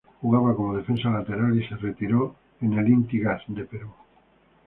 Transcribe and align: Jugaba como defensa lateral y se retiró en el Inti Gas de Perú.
Jugaba 0.19 0.55
como 0.55 0.75
defensa 0.75 1.11
lateral 1.11 1.55
y 1.61 1.67
se 1.67 1.75
retiró 1.75 2.33
en 2.59 2.73
el 2.73 2.89
Inti 2.89 3.19
Gas 3.19 3.43
de 3.49 3.65
Perú. 3.65 3.93